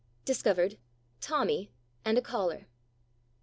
Discovered— 0.25 0.79
Tommy 1.27 1.69
and 2.03 2.17
a 2.17 2.23
Caller. 2.23 2.65